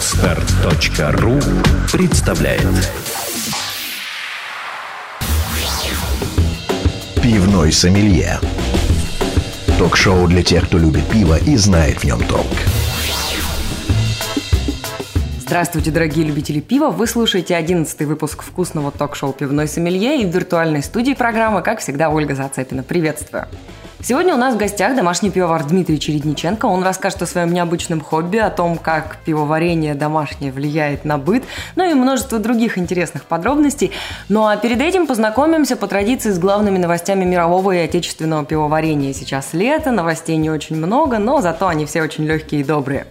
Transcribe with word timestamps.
Отстар.ру 0.00 1.38
представляет 1.92 2.62
Пивной 7.22 7.70
сомелье 7.70 8.40
Ток-шоу 9.76 10.26
для 10.26 10.42
тех, 10.42 10.64
кто 10.68 10.78
любит 10.78 11.06
пиво 11.10 11.36
и 11.38 11.54
знает 11.56 11.98
в 11.98 12.04
нем 12.04 12.26
толк. 12.26 12.46
Здравствуйте, 15.38 15.90
дорогие 15.90 16.24
любители 16.24 16.60
пива! 16.60 16.88
Вы 16.88 17.06
слушаете 17.06 17.54
11 17.54 18.00
выпуск 18.06 18.42
вкусного 18.42 18.90
ток-шоу 18.92 19.34
«Пивной 19.34 19.68
сомелье» 19.68 20.22
и 20.22 20.24
в 20.24 20.34
виртуальной 20.34 20.82
студии 20.82 21.12
программы, 21.12 21.60
как 21.60 21.80
всегда, 21.80 22.08
Ольга 22.08 22.34
Зацепина. 22.34 22.82
Приветствую! 22.82 23.48
Сегодня 24.02 24.34
у 24.34 24.38
нас 24.38 24.54
в 24.54 24.56
гостях 24.56 24.96
домашний 24.96 25.30
пивовар 25.30 25.62
Дмитрий 25.64 26.00
Чередниченко. 26.00 26.64
Он 26.64 26.82
расскажет 26.82 27.20
о 27.20 27.26
своем 27.26 27.52
необычном 27.52 28.00
хобби, 28.00 28.38
о 28.38 28.48
том, 28.48 28.78
как 28.78 29.18
пивоварение 29.26 29.94
домашнее 29.94 30.52
влияет 30.52 31.04
на 31.04 31.18
быт, 31.18 31.44
ну 31.76 31.88
и 31.88 31.92
множество 31.92 32.38
других 32.38 32.78
интересных 32.78 33.24
подробностей. 33.24 33.92
Ну 34.30 34.46
а 34.46 34.56
перед 34.56 34.80
этим 34.80 35.06
познакомимся 35.06 35.76
по 35.76 35.86
традиции 35.86 36.30
с 36.30 36.38
главными 36.38 36.78
новостями 36.78 37.24
мирового 37.24 37.72
и 37.72 37.78
отечественного 37.78 38.46
пивоварения. 38.46 39.12
Сейчас 39.12 39.52
лето, 39.52 39.90
новостей 39.90 40.38
не 40.38 40.48
очень 40.48 40.76
много, 40.76 41.18
но 41.18 41.42
зато 41.42 41.68
они 41.68 41.84
все 41.84 42.00
очень 42.00 42.24
легкие 42.24 42.62
и 42.62 42.64
добрые. 42.64 43.06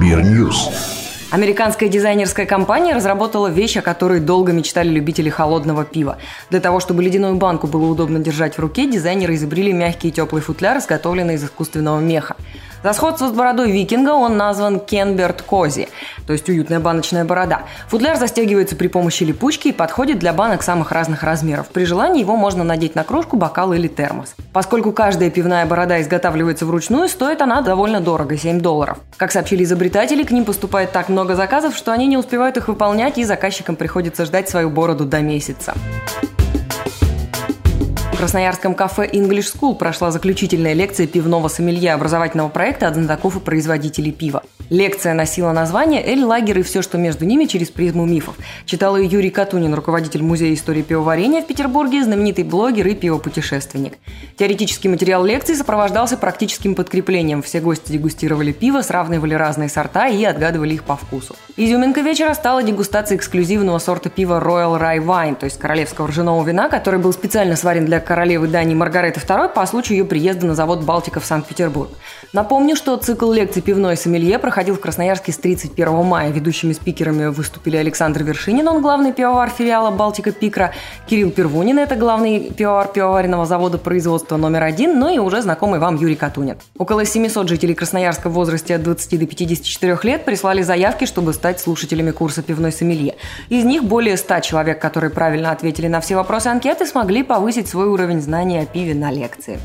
Beer 0.00 0.24
News. 0.24 1.07
Американская 1.30 1.90
дизайнерская 1.90 2.46
компания 2.46 2.94
разработала 2.94 3.48
вещь, 3.48 3.76
о 3.76 3.82
которой 3.82 4.18
долго 4.18 4.52
мечтали 4.52 4.88
любители 4.88 5.28
холодного 5.28 5.84
пива. 5.84 6.16
Для 6.48 6.58
того, 6.58 6.80
чтобы 6.80 7.02
ледяную 7.02 7.34
банку 7.34 7.66
было 7.66 7.84
удобно 7.84 8.18
держать 8.18 8.56
в 8.56 8.60
руке, 8.60 8.90
дизайнеры 8.90 9.34
изобрели 9.34 9.74
мягкий 9.74 10.08
и 10.08 10.10
теплый 10.10 10.40
футляр, 10.40 10.78
изготовленный 10.78 11.34
из 11.34 11.44
искусственного 11.44 12.00
меха. 12.00 12.36
За 12.82 12.92
сходство 12.92 13.28
с 13.28 13.32
бородой 13.32 13.72
викинга 13.72 14.10
он 14.10 14.36
назван 14.36 14.78
Can 14.78 15.02
Beard 15.02 15.42
Cozy, 15.42 15.88
то 16.26 16.32
есть 16.32 16.48
уютная 16.48 16.78
баночная 16.78 17.24
борода. 17.24 17.62
Футляр 17.88 18.16
застегивается 18.16 18.76
при 18.76 18.88
помощи 18.88 19.24
липучки 19.24 19.68
и 19.68 19.72
подходит 19.72 20.18
для 20.18 20.32
банок 20.32 20.62
самых 20.62 20.92
разных 20.92 21.22
размеров. 21.22 21.68
При 21.68 21.84
желании 21.84 22.20
его 22.20 22.36
можно 22.36 22.62
надеть 22.62 22.94
на 22.94 23.02
кружку, 23.02 23.36
бокал 23.36 23.72
или 23.72 23.88
термос. 23.88 24.34
Поскольку 24.52 24.92
каждая 24.92 25.30
пивная 25.30 25.66
борода 25.66 26.00
изготавливается 26.00 26.66
вручную, 26.66 27.08
стоит 27.08 27.42
она 27.42 27.62
довольно 27.62 28.00
дорого– 28.00 28.36
7 28.38 28.60
долларов. 28.60 28.98
Как 29.16 29.32
сообщили 29.32 29.64
изобретатели, 29.64 30.22
к 30.22 30.30
ним 30.30 30.44
поступает 30.44 30.92
так 30.92 31.08
много 31.08 31.34
заказов, 31.34 31.76
что 31.76 31.92
они 31.92 32.06
не 32.06 32.16
успевают 32.16 32.56
их 32.56 32.68
выполнять, 32.68 33.18
и 33.18 33.24
заказчикам 33.24 33.76
приходится 33.76 34.24
ждать 34.24 34.48
свою 34.48 34.70
бороду 34.70 35.04
до 35.04 35.20
месяца. 35.20 35.74
Красноярском 38.18 38.74
кафе 38.74 39.06
English 39.06 39.54
School 39.54 39.76
прошла 39.76 40.10
заключительная 40.10 40.72
лекция 40.72 41.06
пивного 41.06 41.46
сомелье 41.46 41.94
образовательного 41.94 42.48
проекта 42.48 42.88
от 42.88 42.96
знатоков 42.96 43.36
и 43.36 43.40
производителей 43.40 44.10
пива. 44.10 44.42
Лекция 44.70 45.14
носила 45.14 45.52
название 45.52 46.04
«Эль 46.04 46.22
Лагер 46.22 46.58
и 46.58 46.62
все, 46.62 46.82
что 46.82 46.98
между 46.98 47.24
ними 47.24 47.46
через 47.46 47.70
призму 47.70 48.04
мифов». 48.04 48.36
Читал 48.66 48.98
ее 48.98 49.06
Юрий 49.06 49.30
Катунин, 49.30 49.72
руководитель 49.72 50.22
Музея 50.22 50.52
истории 50.52 50.82
пивоварения 50.82 51.40
в 51.40 51.46
Петербурге, 51.46 52.04
знаменитый 52.04 52.44
блогер 52.44 52.86
и 52.86 52.94
пивопутешественник. 52.94 53.94
Теоретический 54.36 54.90
материал 54.90 55.24
лекции 55.24 55.54
сопровождался 55.54 56.18
практическим 56.18 56.74
подкреплением. 56.74 57.42
Все 57.42 57.60
гости 57.60 57.92
дегустировали 57.92 58.52
пиво, 58.52 58.82
сравнивали 58.82 59.32
разные 59.32 59.70
сорта 59.70 60.06
и 60.08 60.22
отгадывали 60.24 60.74
их 60.74 60.84
по 60.84 60.96
вкусу. 60.96 61.34
Изюминка 61.56 62.02
вечера 62.02 62.34
стала 62.34 62.62
дегустация 62.62 63.16
эксклюзивного 63.16 63.78
сорта 63.78 64.10
пива 64.10 64.38
Royal 64.38 64.78
Rye 64.78 65.04
Wine, 65.04 65.36
то 65.36 65.44
есть 65.44 65.58
королевского 65.58 66.08
ржаного 66.08 66.46
вина, 66.46 66.68
который 66.68 67.00
был 67.00 67.12
специально 67.14 67.56
сварен 67.56 67.86
для 67.86 68.00
королевы 68.00 68.48
Дании 68.48 68.74
Маргареты 68.74 69.20
II 69.20 69.48
по 69.54 69.64
случаю 69.66 69.98
ее 69.98 70.04
приезда 70.04 70.46
на 70.46 70.54
завод 70.54 70.82
«Балтика» 70.82 71.20
в 71.20 71.24
Санкт-Петербург. 71.24 71.90
Напомню, 72.34 72.76
что 72.76 72.94
цикл 72.98 73.32
лекций 73.32 73.62
«Пивной 73.62 73.96
сомелье» 73.96 74.38
проходил 74.38 74.74
в 74.74 74.80
Красноярске 74.80 75.32
с 75.32 75.38
31 75.38 76.04
мая. 76.04 76.30
Ведущими 76.30 76.74
спикерами 76.74 77.28
выступили 77.28 77.78
Александр 77.78 78.22
Вершинин, 78.22 78.68
он 78.68 78.82
главный 78.82 79.14
пивовар 79.14 79.48
филиала 79.48 79.90
«Балтика 79.90 80.30
Пикра», 80.30 80.72
Кирилл 81.06 81.30
Первунин, 81.30 81.78
это 81.78 81.96
главный 81.96 82.50
пивовар 82.50 82.88
пивоваренного 82.88 83.46
завода 83.46 83.78
производства 83.78 84.36
номер 84.36 84.64
один, 84.64 84.98
ну 84.98 85.08
и 85.08 85.18
уже 85.18 85.40
знакомый 85.40 85.80
вам 85.80 85.96
Юрий 85.96 86.16
Катунин. 86.16 86.58
Около 86.76 87.06
700 87.06 87.48
жителей 87.48 87.74
Красноярска 87.74 88.28
в 88.28 88.34
возрасте 88.34 88.74
от 88.74 88.82
20 88.82 89.18
до 89.18 89.26
54 89.26 89.98
лет 90.02 90.26
прислали 90.26 90.60
заявки, 90.60 91.06
чтобы 91.06 91.32
стать 91.32 91.60
слушателями 91.60 92.10
курса 92.10 92.42
«Пивной 92.42 92.72
сомелье». 92.72 93.16
Из 93.48 93.64
них 93.64 93.84
более 93.84 94.18
100 94.18 94.40
человек, 94.40 94.82
которые 94.82 95.10
правильно 95.10 95.50
ответили 95.50 95.88
на 95.88 96.02
все 96.02 96.14
вопросы 96.14 96.48
анкеты, 96.48 96.84
смогли 96.84 97.22
повысить 97.22 97.68
свой 97.68 97.86
уровень 97.86 98.20
знаний 98.20 98.58
о 98.58 98.66
пиве 98.66 98.94
на 98.94 99.10
лекции. 99.10 99.58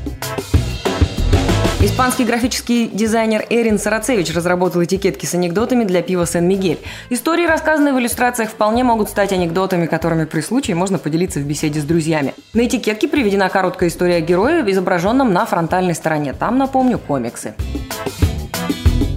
Испанский 1.84 2.24
графический 2.24 2.88
дизайнер 2.88 3.44
Эрин 3.50 3.78
Сарацевич 3.78 4.34
разработал 4.34 4.82
этикетки 4.82 5.26
с 5.26 5.34
анекдотами 5.34 5.84
для 5.84 6.00
пива 6.00 6.26
Сен-Мигель. 6.26 6.78
Истории, 7.10 7.46
рассказанные 7.46 7.92
в 7.92 7.98
иллюстрациях, 7.98 8.48
вполне 8.48 8.82
могут 8.84 9.10
стать 9.10 9.34
анекдотами, 9.34 9.84
которыми 9.84 10.24
при 10.24 10.40
случае 10.40 10.76
можно 10.76 10.98
поделиться 10.98 11.40
в 11.40 11.42
беседе 11.42 11.80
с 11.80 11.84
друзьями. 11.84 12.32
На 12.54 12.64
этикетке 12.64 13.06
приведена 13.06 13.50
короткая 13.50 13.90
история 13.90 14.22
героя, 14.22 14.64
изображенном 14.66 15.34
на 15.34 15.44
фронтальной 15.44 15.94
стороне. 15.94 16.32
Там, 16.32 16.56
напомню, 16.56 16.98
комиксы. 16.98 17.52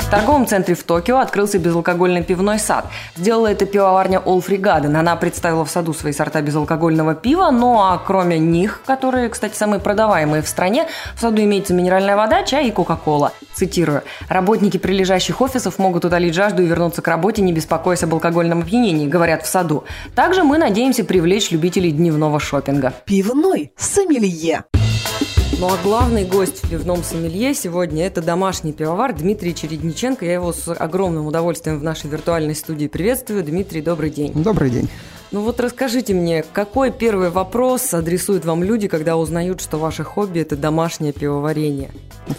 В 0.08 0.10
торговом 0.10 0.48
центре 0.48 0.74
в 0.74 0.84
Токио 0.84 1.18
открылся 1.18 1.60
безалкогольный 1.60 2.24
пивной 2.24 2.60
сад. 2.60 2.86
Сделала 3.18 3.48
это 3.48 3.66
пивоварня 3.66 4.22
All 4.26 4.42
Free. 4.42 4.58
Она 4.98 5.18
представила 5.18 5.66
в 5.66 5.70
саду 5.70 5.94
свои 5.94 6.14
сорта 6.14 6.42
безалкогольного 6.42 7.14
пива, 7.14 7.50
ну 7.52 7.82
а 7.82 7.98
кроме 7.98 8.40
них, 8.40 8.84
которые, 8.86 9.28
кстати, 9.28 9.58
самые 9.58 9.82
продаваемые 9.82 10.44
в 10.44 10.48
стране, 10.48 10.88
в 11.14 11.20
саду 11.20 11.42
имеется 11.42 11.74
минеральная 11.74 12.16
вода, 12.16 12.44
чай 12.44 12.70
и 12.70 12.72
кока-кола. 12.72 13.34
Цитирую. 13.54 14.02
«Работники 14.30 14.78
прилежащих 14.78 15.42
офисов 15.42 15.78
могут 15.78 16.06
удалить 16.06 16.34
жажду 16.34 16.64
и 16.64 16.68
вернуться 16.68 17.02
к 17.02 17.08
работе, 17.10 17.42
не 17.42 17.52
беспокоясь 17.52 18.04
об 18.04 18.14
алкогольном 18.14 18.62
опьянении», 18.62 19.10
говорят 19.10 19.44
в 19.44 19.48
саду. 19.48 19.84
Также 20.16 20.44
мы 20.46 20.58
надеемся 20.58 21.04
привлечь 21.04 21.52
любителей 21.52 21.92
дневного 21.92 22.40
шопинга. 22.40 22.94
Пивной 23.04 23.74
сомелье. 23.76 24.64
Ну 25.60 25.70
а 25.70 25.78
главный 25.82 26.24
гость 26.24 26.64
в 26.64 26.70
пивном 26.70 27.02
сомелье 27.02 27.56
сегодня 27.56 28.06
это 28.06 28.22
домашний 28.22 28.74
пивовар 28.74 29.16
Дмитрий 29.16 29.56
Чередниченко. 29.56 30.24
Я 30.24 30.34
его 30.34 30.54
с 30.54 30.72
огромным 30.72 31.26
удовольствием 31.26 31.80
в 31.80 31.84
нашей 31.84 32.12
виртуальной 32.12 32.54
студии 32.54 32.86
приветствую. 32.86 33.44
Дмитрий, 33.44 33.82
добрый 33.82 34.12
день. 34.12 34.34
Добрый 34.36 34.70
день. 34.70 34.88
Ну 35.32 35.42
вот 35.42 35.60
расскажите 35.60 36.14
мне, 36.14 36.44
какой 36.44 36.92
первый 36.92 37.32
вопрос 37.32 37.92
адресуют 37.96 38.46
вам 38.46 38.64
люди, 38.64 38.88
когда 38.88 39.18
узнают, 39.18 39.60
что 39.60 39.80
ваше 39.80 40.04
хобби– 40.04 40.40
это 40.42 40.56
домашнее 40.56 41.12
пивоварение? 41.12 41.90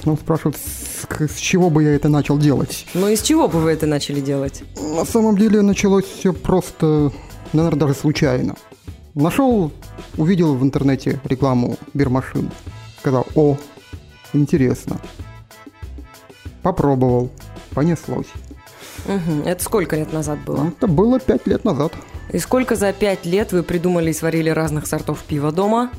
Ну, 0.04 0.16
спрашивают, 0.16 0.56
с, 0.56 1.28
с 1.28 1.36
чего 1.38 1.70
бы 1.70 1.82
я 1.82 1.96
это 1.96 2.08
начал 2.08 2.38
делать? 2.38 2.86
Ну, 2.94 3.08
из 3.08 3.22
чего 3.22 3.48
бы 3.48 3.58
вы 3.58 3.72
это 3.72 3.86
начали 3.86 4.20
делать? 4.20 4.62
На 4.80 5.04
самом 5.04 5.36
деле 5.36 5.62
началось 5.62 6.04
все 6.04 6.32
просто, 6.32 7.10
наверное, 7.52 7.80
даже 7.80 7.94
случайно. 7.94 8.54
Нашел, 9.14 9.72
увидел 10.16 10.54
в 10.54 10.62
интернете 10.62 11.20
рекламу 11.24 11.78
бирмашин 11.94 12.48
сказал, 13.00 13.26
о, 13.34 13.56
интересно. 14.32 14.98
Попробовал, 16.62 17.30
понеслось. 17.74 18.26
Угу. 19.06 19.48
Это 19.48 19.62
сколько 19.62 19.96
лет 19.96 20.12
назад 20.12 20.38
было? 20.40 20.68
Это 20.68 20.86
было 20.86 21.20
пять 21.20 21.46
лет 21.46 21.64
назад. 21.64 21.92
И 22.32 22.38
сколько 22.38 22.76
за 22.76 22.92
пять 22.92 23.24
лет 23.24 23.52
вы 23.52 23.62
придумали 23.62 24.10
и 24.10 24.12
сварили 24.12 24.50
разных 24.50 24.86
сортов 24.86 25.22
пива 25.22 25.52
дома? 25.52 25.90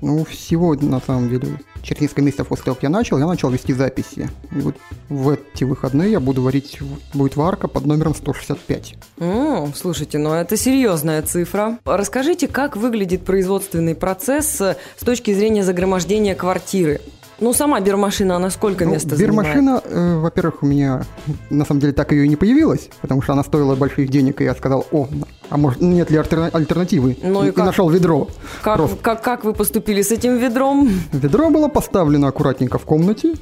Ну, 0.00 0.24
всего, 0.24 0.74
на 0.74 1.00
самом 1.00 1.28
деле, 1.28 1.60
через 1.82 2.02
несколько 2.02 2.22
месяцев 2.22 2.48
после 2.48 2.64
того, 2.66 2.74
как 2.76 2.84
я 2.84 2.88
начал, 2.88 3.18
я 3.18 3.26
начал 3.26 3.50
вести 3.50 3.72
записи. 3.72 4.30
И 4.52 4.60
вот 4.60 4.76
в 5.08 5.30
эти 5.30 5.64
выходные 5.64 6.12
я 6.12 6.20
буду 6.20 6.42
варить, 6.42 6.78
будет 7.14 7.36
варка 7.36 7.68
под 7.68 7.86
номером 7.86 8.14
165. 8.14 8.94
Mm, 9.18 9.74
слушайте, 9.74 10.18
ну 10.18 10.32
это 10.32 10.56
серьезная 10.56 11.22
цифра. 11.22 11.78
Расскажите, 11.84 12.48
как 12.48 12.76
выглядит 12.76 13.24
производственный 13.24 13.94
процесс 13.94 14.60
с 14.60 15.04
точки 15.04 15.32
зрения 15.34 15.64
загромождения 15.64 16.34
квартиры? 16.34 17.00
Ну, 17.40 17.52
сама 17.52 17.80
бирмашина, 17.80 18.36
она 18.36 18.50
сколько 18.50 18.84
ну, 18.84 18.92
места 18.92 19.16
бирмашина, 19.16 19.80
э, 19.84 20.18
во-первых, 20.18 20.62
у 20.62 20.66
меня 20.66 21.04
на 21.50 21.64
самом 21.64 21.80
деле 21.80 21.92
так 21.92 22.10
ее 22.12 22.24
и 22.24 22.28
не 22.28 22.36
появилась, 22.36 22.90
потому 23.00 23.22
что 23.22 23.32
она 23.32 23.44
стоила 23.44 23.76
больших 23.76 24.08
денег, 24.08 24.40
и 24.40 24.44
я 24.44 24.54
сказал, 24.54 24.86
о, 24.90 25.06
а 25.48 25.56
может, 25.56 25.80
нет 25.80 26.10
ли 26.10 26.18
альтернативы? 26.18 27.16
Ну 27.22 27.44
и, 27.44 27.48
и 27.48 27.50
как? 27.52 27.66
нашел 27.66 27.88
ведро. 27.90 28.28
Как, 28.62 28.80
как, 29.02 29.22
как 29.22 29.44
вы 29.44 29.52
поступили 29.52 30.02
с 30.02 30.10
этим 30.10 30.36
ведром? 30.36 30.90
Ведро 31.12 31.50
было 31.50 31.68
поставлено 31.68 32.28
аккуратненько 32.28 32.78
в 32.78 32.84
комнате, 32.84 33.34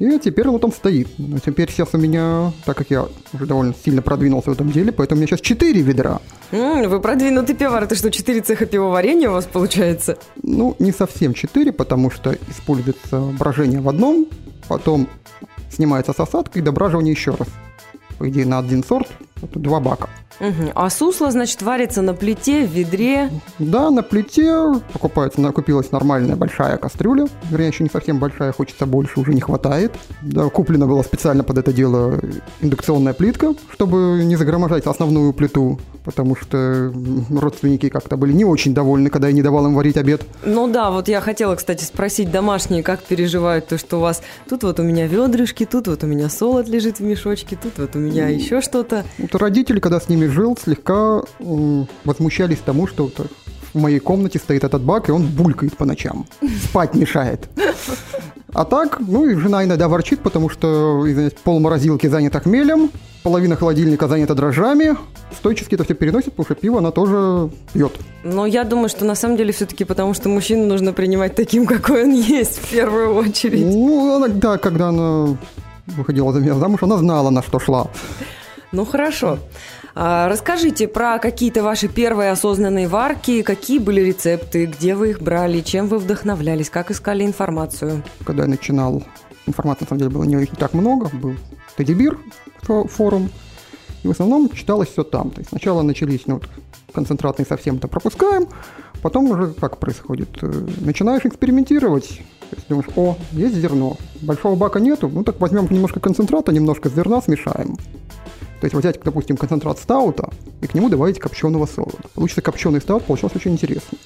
и 0.00 0.18
теперь 0.18 0.48
вот 0.48 0.64
он 0.64 0.72
стоит. 0.72 1.08
Но 1.18 1.38
теперь 1.38 1.70
сейчас 1.70 1.90
у 1.92 1.98
меня, 1.98 2.52
так 2.64 2.76
как 2.76 2.90
я 2.90 3.06
уже 3.34 3.46
довольно 3.46 3.74
сильно 3.84 4.00
продвинулся 4.00 4.50
в 4.50 4.54
этом 4.54 4.72
деле, 4.72 4.92
поэтому 4.92 5.18
у 5.18 5.20
меня 5.20 5.28
сейчас 5.28 5.42
4 5.42 5.82
ведра. 5.82 6.20
Mm, 6.52 6.88
вы 6.88 7.00
продвинутый 7.00 7.54
пивовар. 7.54 7.84
Это 7.84 7.94
что, 7.94 8.10
4 8.10 8.40
цеха 8.40 8.64
пивоварения 8.64 9.28
у 9.28 9.34
вас 9.34 9.44
получается? 9.44 10.16
Ну, 10.42 10.74
не 10.78 10.90
совсем 10.90 11.34
4, 11.34 11.72
потому 11.72 12.10
что 12.10 12.34
используется 12.48 13.20
брожение 13.38 13.82
в 13.82 13.88
одном, 13.90 14.26
потом 14.68 15.06
снимается 15.70 16.14
сосадка 16.14 16.58
и 16.58 16.62
дображивание 16.62 17.12
еще 17.12 17.32
раз. 17.32 17.48
По 18.18 18.28
идее, 18.28 18.46
на 18.46 18.58
один 18.58 18.82
сорт 18.82 19.08
два 19.54 19.80
бака. 19.80 20.08
Угу. 20.40 20.72
А 20.74 20.88
сусло, 20.88 21.30
значит, 21.30 21.60
варится 21.60 22.00
на 22.00 22.14
плите, 22.14 22.66
в 22.66 22.70
ведре? 22.70 23.30
Да, 23.58 23.90
на 23.90 24.02
плите 24.02 24.72
покупается, 24.92 25.42
купилась 25.52 25.92
нормальная 25.92 26.34
большая 26.34 26.78
кастрюля. 26.78 27.26
Вернее, 27.50 27.68
еще 27.68 27.84
не 27.84 27.90
совсем 27.90 28.18
большая, 28.18 28.52
хочется 28.52 28.86
больше, 28.86 29.20
уже 29.20 29.34
не 29.34 29.40
хватает. 29.40 29.92
Да, 30.22 30.48
куплена 30.48 30.86
была 30.86 31.02
специально 31.02 31.44
под 31.44 31.58
это 31.58 31.72
дело 31.72 32.18
индукционная 32.62 33.12
плитка, 33.12 33.54
чтобы 33.70 34.22
не 34.24 34.36
загромождать 34.36 34.86
основную 34.86 35.32
плиту 35.34 35.78
потому 36.04 36.36
что 36.36 36.92
родственники 37.30 37.88
как-то 37.88 38.16
были 38.16 38.32
не 38.32 38.44
очень 38.44 38.74
довольны, 38.74 39.10
когда 39.10 39.28
я 39.28 39.34
не 39.34 39.42
давал 39.42 39.66
им 39.66 39.74
варить 39.74 39.96
обед. 39.96 40.22
Ну 40.44 40.68
да, 40.68 40.90
вот 40.90 41.08
я 41.08 41.20
хотела, 41.20 41.54
кстати, 41.56 41.84
спросить 41.84 42.30
домашние, 42.30 42.82
как 42.82 43.02
переживают 43.02 43.68
то, 43.68 43.78
что 43.78 43.98
у 43.98 44.00
вас 44.00 44.22
тут 44.48 44.62
вот 44.62 44.80
у 44.80 44.82
меня 44.82 45.06
ведрышки, 45.06 45.66
тут 45.66 45.88
вот 45.88 46.04
у 46.04 46.06
меня 46.06 46.28
солод 46.28 46.68
лежит 46.68 46.98
в 46.98 47.02
мешочке, 47.02 47.56
тут 47.60 47.78
вот 47.78 47.96
у 47.96 47.98
меня 47.98 48.28
еще 48.28 48.60
что-то. 48.60 49.04
Вот 49.32 49.40
родители, 49.40 49.78
когда 49.78 50.00
с 50.00 50.08
ними 50.08 50.26
жил, 50.26 50.58
слегка 50.60 51.22
возмущались 52.04 52.58
тому, 52.58 52.86
что 52.86 53.10
в 53.72 53.78
моей 53.78 54.00
комнате 54.00 54.38
стоит 54.38 54.64
этот 54.64 54.82
бак, 54.82 55.08
и 55.08 55.12
он 55.12 55.26
булькает 55.26 55.76
по 55.76 55.84
ночам. 55.84 56.26
Спать 56.64 56.94
мешает. 56.94 57.48
А 58.52 58.64
так, 58.64 58.98
ну 58.98 59.26
и 59.26 59.36
жена 59.36 59.64
иногда 59.64 59.88
ворчит, 59.88 60.20
потому 60.20 60.48
что, 60.48 61.04
извиняюсь, 61.06 61.34
пол 61.44 61.60
морозилки 61.60 62.08
занят 62.08 62.34
хмелем, 62.34 62.90
половина 63.22 63.54
холодильника 63.54 64.08
занята 64.08 64.34
дрожжами. 64.34 64.96
Стойчески 65.36 65.76
это 65.76 65.84
все 65.84 65.94
переносит, 65.94 66.32
потому 66.32 66.46
что 66.46 66.54
пиво 66.56 66.78
она 66.78 66.90
тоже 66.90 67.50
пьет. 67.72 67.92
Но 68.24 68.46
я 68.46 68.64
думаю, 68.64 68.88
что 68.88 69.04
на 69.04 69.14
самом 69.14 69.36
деле 69.36 69.52
все-таки 69.52 69.84
потому, 69.84 70.14
что 70.14 70.28
мужчину 70.28 70.66
нужно 70.66 70.92
принимать 70.92 71.36
таким, 71.36 71.66
какой 71.66 72.02
он 72.02 72.10
есть, 72.10 72.58
в 72.58 72.70
первую 72.72 73.14
очередь. 73.14 73.64
Ну, 73.64 74.16
она, 74.16 74.26
да, 74.26 74.58
когда 74.58 74.88
она 74.88 75.36
выходила 75.86 76.32
за 76.32 76.40
меня 76.40 76.54
замуж, 76.54 76.82
она 76.82 76.96
знала, 76.96 77.30
на 77.30 77.42
что 77.44 77.60
шла. 77.60 77.86
Ну, 78.72 78.84
хорошо. 78.84 79.38
А, 79.94 80.28
расскажите 80.28 80.86
про 80.86 81.18
какие-то 81.18 81.62
ваши 81.62 81.88
первые 81.88 82.30
осознанные 82.30 82.86
варки, 82.86 83.42
какие 83.42 83.78
были 83.78 84.00
рецепты, 84.00 84.66
где 84.66 84.94
вы 84.94 85.10
их 85.10 85.20
брали, 85.20 85.60
чем 85.60 85.88
вы 85.88 85.98
вдохновлялись, 85.98 86.70
как 86.70 86.90
искали 86.90 87.24
информацию? 87.24 88.02
Когда 88.24 88.44
я 88.44 88.48
начинал, 88.48 89.02
информации 89.46 89.84
на 89.84 89.88
самом 89.88 89.98
деле 89.98 90.10
было 90.10 90.24
не 90.24 90.46
так 90.46 90.74
много, 90.74 91.10
был 91.12 91.34
Тедибир, 91.76 92.18
форум, 92.62 93.30
и 94.04 94.08
в 94.08 94.10
основном 94.12 94.48
читалось 94.50 94.90
все 94.90 95.02
там. 95.02 95.30
То 95.30 95.40
есть 95.40 95.50
сначала 95.50 95.82
начались, 95.82 96.26
ну, 96.26 96.34
вот, 96.34 96.48
концентратные 96.94 97.46
совсем-то 97.46 97.88
пропускаем, 97.88 98.46
потом 99.02 99.30
уже 99.30 99.52
как 99.54 99.78
происходит? 99.78 100.28
Э, 100.42 100.52
начинаешь 100.80 101.24
экспериментировать, 101.24 102.20
то 102.50 102.56
есть 102.56 102.68
думаешь, 102.68 102.88
о, 102.96 103.16
есть 103.32 103.56
зерно, 103.56 103.96
большого 104.20 104.54
бака 104.54 104.78
нету, 104.78 105.08
ну 105.12 105.24
так 105.24 105.40
возьмем 105.40 105.66
немножко 105.70 105.98
концентрата, 105.98 106.52
немножко 106.52 106.88
зерна 106.88 107.20
смешаем. 107.20 107.76
То 108.60 108.66
есть 108.66 108.74
взять, 108.74 109.00
допустим, 109.02 109.36
концентрат 109.36 109.78
стаута 109.78 110.30
и 110.60 110.66
к 110.66 110.74
нему 110.74 110.90
добавить 110.90 111.18
копченого 111.18 111.66
солода. 111.66 111.96
Получится 112.14 112.42
копченый 112.42 112.80
стаут, 112.80 113.04
получался 113.04 113.36
очень 113.38 113.52
интересно. 113.52 113.96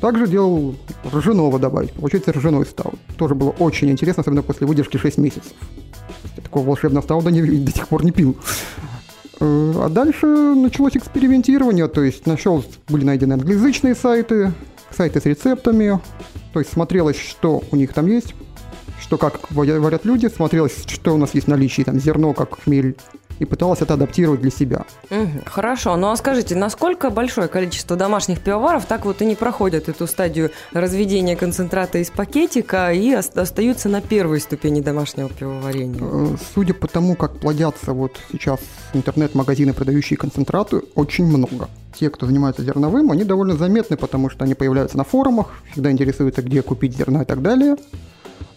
Также 0.00 0.26
делал 0.26 0.76
ржаного 1.12 1.58
добавить, 1.58 1.92
получается 1.92 2.32
ржаной 2.32 2.66
стаут. 2.66 2.98
Тоже 3.16 3.34
было 3.34 3.50
очень 3.50 3.90
интересно, 3.90 4.20
особенно 4.20 4.42
после 4.42 4.66
выдержки 4.66 4.96
6 4.96 5.18
месяцев. 5.18 5.52
Такого 6.36 6.66
волшебного 6.66 7.02
стаута 7.02 7.30
не, 7.30 7.42
до 7.42 7.72
сих 7.72 7.88
пор 7.88 8.04
не 8.04 8.12
пил. 8.12 8.36
Э, 9.40 9.72
а 9.76 9.88
дальше 9.88 10.26
началось 10.26 10.96
экспериментирование, 10.96 11.88
то 11.88 12.02
есть 12.02 12.26
нашел, 12.26 12.62
были 12.88 13.04
найдены 13.04 13.34
англоязычные 13.34 13.94
сайты, 13.94 14.52
сайты 14.90 15.20
с 15.20 15.24
рецептами, 15.24 16.00
то 16.52 16.60
есть 16.60 16.72
смотрелось, 16.72 17.18
что 17.18 17.62
у 17.70 17.76
них 17.76 17.92
там 17.94 18.06
есть, 18.06 18.34
что 19.00 19.16
как 19.16 19.50
варят 19.50 20.04
люди, 20.04 20.28
смотрелось, 20.28 20.84
что 20.86 21.14
у 21.14 21.16
нас 21.16 21.34
есть 21.34 21.46
в 21.46 21.50
наличии, 21.50 21.82
там 21.82 21.98
зерно, 21.98 22.34
как 22.34 22.60
хмель, 22.60 22.96
и 23.40 23.46
пыталась 23.46 23.80
это 23.80 23.94
адаптировать 23.94 24.40
для 24.42 24.50
себя. 24.50 24.84
Угу, 25.10 25.44
хорошо. 25.46 25.96
Ну 25.96 26.10
а 26.10 26.16
скажите, 26.16 26.54
насколько 26.54 27.10
большое 27.10 27.48
количество 27.48 27.96
домашних 27.96 28.40
пивоваров 28.40 28.84
так 28.86 29.06
вот 29.06 29.22
и 29.22 29.26
не 29.26 29.34
проходят 29.34 29.88
эту 29.88 30.06
стадию 30.06 30.50
разведения 30.72 31.34
концентрата 31.34 31.98
из 31.98 32.10
пакетика 32.10 32.92
и 32.92 33.12
остаются 33.12 33.88
на 33.88 34.02
первой 34.02 34.40
ступени 34.40 34.80
домашнего 34.80 35.30
пивоварения? 35.30 36.00
Э, 36.02 36.36
судя 36.54 36.74
по 36.74 36.86
тому, 36.86 37.16
как 37.16 37.40
плодятся 37.40 37.94
вот 37.94 38.12
сейчас 38.30 38.60
интернет-магазины, 38.92 39.72
продающие 39.72 40.18
концентраты, 40.18 40.82
очень 40.94 41.24
много. 41.24 41.68
Те, 41.98 42.10
кто 42.10 42.26
занимается 42.26 42.62
зерновым, 42.62 43.10
они 43.10 43.24
довольно 43.24 43.56
заметны, 43.56 43.96
потому 43.96 44.28
что 44.28 44.44
они 44.44 44.54
появляются 44.54 44.98
на 44.98 45.04
форумах, 45.04 45.48
всегда 45.72 45.90
интересуются, 45.90 46.42
где 46.42 46.60
купить 46.60 46.94
зерна 46.94 47.22
и 47.22 47.24
так 47.24 47.40
далее. 47.40 47.76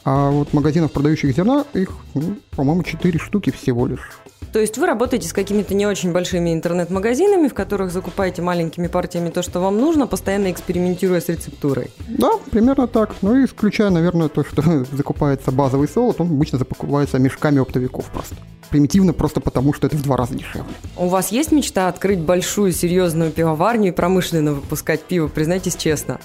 А 0.06 0.30
вот 0.30 0.52
магазинов, 0.52 0.92
продающих 0.92 1.34
зерна, 1.34 1.64
их, 1.74 1.92
ну, 2.14 2.36
по-моему, 2.52 2.84
4 2.84 3.18
штуки 3.20 3.52
всего 3.52 3.88
лишь. 3.88 4.12
То 4.54 4.60
есть 4.60 4.78
вы 4.78 4.86
работаете 4.86 5.28
с 5.28 5.34
какими-то 5.34 5.74
не 5.74 5.88
очень 5.88 6.12
большими 6.12 6.54
интернет-магазинами, 6.54 7.48
в 7.48 7.56
которых 7.56 7.92
закупаете 7.92 8.44
маленькими 8.44 8.86
партиями 8.86 9.32
то, 9.32 9.42
что 9.42 9.60
вам 9.60 9.78
нужно, 9.78 10.06
постоянно 10.06 10.52
экспериментируя 10.52 11.22
с 11.22 11.28
рецептурой? 11.28 11.90
Да, 12.08 12.34
примерно 12.52 12.88
так. 12.88 13.16
Ну 13.24 13.36
и 13.36 13.46
исключая, 13.46 13.90
наверное, 13.90 14.30
то, 14.30 14.46
что 14.46 14.62
закупается 14.92 15.52
базовый 15.52 15.88
солод, 15.88 16.22
он 16.22 16.28
обычно 16.28 16.60
закупается 16.60 17.18
мешками 17.18 17.60
оптовиков 17.60 18.06
просто 18.06 18.36
примитивно 18.70 19.14
просто 19.14 19.40
потому, 19.40 19.72
что 19.72 19.86
это 19.86 19.96
в 19.96 20.02
два 20.02 20.18
раза 20.18 20.34
дешевле. 20.34 20.74
У 20.98 21.08
вас 21.08 21.32
есть 21.32 21.52
мечта 21.52 21.88
открыть 21.88 22.18
большую 22.18 22.72
серьезную 22.72 23.30
пивоварню 23.30 23.90
и 23.90 23.92
промышленно 23.92 24.54
выпускать 24.54 25.04
пиво? 25.04 25.28
Признайтесь 25.28 25.76
честно 25.76 26.20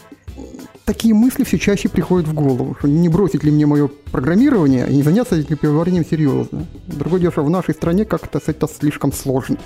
такие 0.89 1.13
мысли 1.13 1.45
все 1.45 1.59
чаще 1.59 1.91
приходят 1.91 2.27
в 2.27 2.33
голову, 2.33 2.75
что 2.79 2.89
не 2.89 3.11
бросить 3.11 3.45
ли 3.45 3.51
мне 3.51 3.67
мое 3.67 3.91
программирование 4.11 4.89
и 4.89 4.97
не 4.97 5.03
заняться 5.03 5.37
этим 5.37 5.59
пивоварением 5.59 6.03
серьезно. 6.03 6.65
Другое 6.87 7.21
дело, 7.21 7.31
что 7.31 7.45
в 7.45 7.51
нашей 7.51 7.75
стране 7.75 8.07
как-то 8.07 8.41
это 8.47 8.67
слишком 8.67 9.13
сложно. 9.13 9.59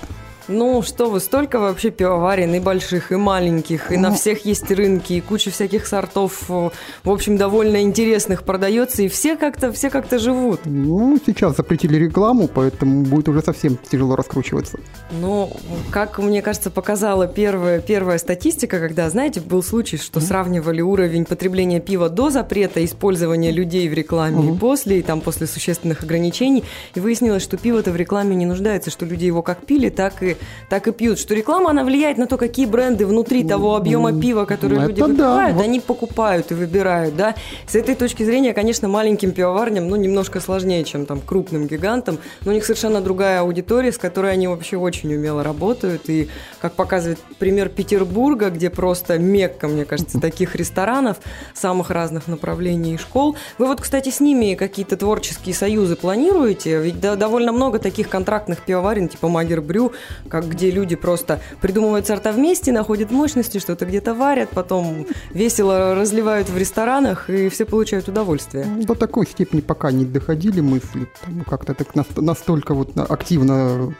Ну, 0.47 0.81
что 0.81 1.09
вы, 1.09 1.19
столько 1.19 1.59
вообще 1.59 1.89
пивоварен, 1.89 2.53
и 2.53 2.59
больших, 2.59 3.11
и 3.11 3.15
маленьких, 3.15 3.91
и 3.91 3.95
ну, 3.95 4.09
на 4.09 4.13
всех 4.13 4.45
есть 4.45 4.69
рынки, 4.71 5.13
и 5.13 5.21
куча 5.21 5.51
всяких 5.51 5.87
сортов, 5.87 6.49
в 6.49 6.71
общем, 7.05 7.37
довольно 7.37 7.81
интересных 7.81 8.43
продается, 8.43 9.03
и 9.03 9.07
все 9.07 9.37
как-то, 9.37 9.71
все 9.71 9.89
как-то 9.89 10.19
живут. 10.19 10.61
Ну, 10.65 11.17
сейчас 11.25 11.55
запретили 11.55 11.97
рекламу, 11.97 12.49
поэтому 12.53 13.03
будет 13.03 13.29
уже 13.29 13.41
совсем 13.41 13.77
тяжело 13.89 14.15
раскручиваться. 14.15 14.79
Ну, 15.11 15.49
как 15.91 16.19
мне 16.19 16.41
кажется, 16.41 16.69
показала 16.69 17.27
первая, 17.27 17.79
первая 17.79 18.17
статистика, 18.17 18.79
когда, 18.79 19.09
знаете, 19.09 19.39
был 19.39 19.63
случай, 19.63 19.97
что 19.97 20.19
mm-hmm. 20.19 20.23
сравнивали 20.23 20.81
уровень 20.81 21.25
потребления 21.25 21.79
пива 21.79 22.09
до 22.09 22.29
запрета, 22.29 22.83
использования 22.83 23.51
людей 23.51 23.87
в 23.87 23.93
рекламе 23.93 24.41
mm-hmm. 24.41 24.55
и 24.55 24.59
после, 24.59 24.99
и 24.99 25.01
там 25.03 25.21
после 25.21 25.47
существенных 25.47 26.03
ограничений, 26.03 26.63
и 26.95 26.99
выяснилось, 26.99 27.43
что 27.43 27.57
пиво-то 27.57 27.91
в 27.91 27.95
рекламе 27.95 28.35
не 28.35 28.45
нуждается, 28.45 28.91
что 28.91 29.05
люди 29.05 29.25
его 29.25 29.41
как 29.41 29.65
пили, 29.65 29.89
так 29.89 30.21
и 30.21 30.32
так 30.69 30.87
и 30.87 30.91
пьют, 30.91 31.19
что 31.19 31.33
реклама, 31.33 31.71
она 31.71 31.83
влияет 31.83 32.17
на 32.17 32.27
то, 32.27 32.37
какие 32.37 32.65
бренды 32.65 33.05
внутри 33.05 33.43
того 33.43 33.75
объема 33.75 34.19
пива, 34.19 34.45
который 34.45 34.77
Это 34.77 34.87
люди 34.87 35.01
выпивают, 35.01 35.57
да. 35.57 35.63
они 35.63 35.79
покупают 35.79 36.51
и 36.51 36.53
выбирают, 36.53 37.15
да. 37.15 37.35
С 37.67 37.75
этой 37.75 37.95
точки 37.95 38.23
зрения, 38.23 38.53
конечно, 38.53 38.87
маленьким 38.87 39.31
пивоварням, 39.31 39.87
ну, 39.87 39.95
немножко 39.95 40.39
сложнее, 40.39 40.83
чем 40.83 41.05
там 41.05 41.21
крупным 41.21 41.67
гигантам, 41.67 42.19
но 42.41 42.51
у 42.51 42.53
них 42.53 42.65
совершенно 42.65 43.01
другая 43.01 43.41
аудитория, 43.41 43.91
с 43.91 43.97
которой 43.97 44.33
они 44.33 44.47
вообще 44.47 44.77
очень 44.77 45.13
умело 45.13 45.43
работают, 45.43 46.09
и, 46.09 46.29
как 46.61 46.73
показывает 46.73 47.19
пример 47.39 47.69
Петербурга, 47.69 48.49
где 48.49 48.69
просто 48.69 49.17
мекка, 49.17 49.67
мне 49.67 49.85
кажется, 49.85 50.19
таких 50.21 50.55
ресторанов 50.55 51.17
самых 51.53 51.89
разных 51.89 52.27
направлений 52.27 52.95
и 52.95 52.97
школ. 52.97 53.35
Вы 53.57 53.67
вот, 53.67 53.81
кстати, 53.81 54.09
с 54.09 54.19
ними 54.19 54.55
какие-то 54.55 54.97
творческие 54.97 55.55
союзы 55.55 55.95
планируете? 55.95 56.79
Ведь 56.79 56.99
да, 56.99 57.15
довольно 57.15 57.51
много 57.51 57.79
таких 57.79 58.09
контрактных 58.09 58.61
пивоварен, 58.61 59.09
типа 59.09 59.27
Магер 59.27 59.61
Брю, 59.61 59.93
как 60.29 60.49
где 60.49 60.71
люди 60.71 60.95
просто 60.95 61.39
придумывают 61.61 62.07
сорта 62.07 62.31
вместе, 62.31 62.71
находят 62.71 63.11
мощности, 63.11 63.59
что-то 63.59 63.85
где-то 63.85 64.13
варят, 64.13 64.49
потом 64.49 65.07
весело 65.31 65.95
разливают 65.95 66.49
в 66.49 66.57
ресторанах, 66.57 67.29
и 67.29 67.49
все 67.49 67.65
получают 67.65 68.07
удовольствие. 68.07 68.65
До 68.65 68.95
такой 68.95 69.27
степени 69.27 69.61
пока 69.61 69.91
не 69.91 70.05
доходили 70.05 70.61
мысли, 70.61 71.07
как-то 71.49 71.73
так 71.73 71.95
настолько 72.15 72.73
вот 72.73 72.97
активно 72.97 73.93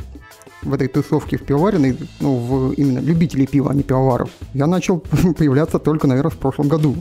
в 0.63 0.73
этой 0.73 0.87
тусовке 0.87 1.37
в 1.37 1.43
пивоваренной, 1.43 1.97
ну, 2.19 2.35
в 2.35 2.73
именно 2.73 2.99
любителей 2.99 3.47
пива, 3.47 3.71
а 3.71 3.73
не 3.73 3.83
пивоваров, 3.83 4.29
я 4.53 4.67
начал 4.67 4.99
появляться 5.37 5.79
только, 5.79 6.07
наверное, 6.07 6.31
в 6.31 6.37
прошлом 6.37 6.67
году. 6.67 6.95